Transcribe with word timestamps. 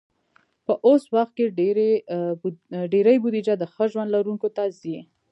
په 0.65 0.73
اوس 0.87 1.03
وخت 1.15 1.33
کې 1.37 1.45
ډېری 2.91 3.15
بودیجه 3.23 3.53
د 3.57 3.63
ښه 3.73 3.85
ژوند 3.91 4.13
لرونکو 4.15 4.47
ته 4.55 4.63
ځي. 4.79 4.97